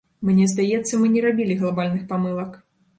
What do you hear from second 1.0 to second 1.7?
мы не рабілі